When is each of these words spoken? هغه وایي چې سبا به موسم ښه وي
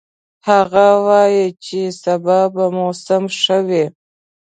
هغه 0.47 0.87
وایي 1.05 1.45
چې 1.65 1.79
سبا 2.03 2.39
به 2.53 2.65
موسم 2.77 3.23
ښه 3.39 3.57
وي 3.67 3.85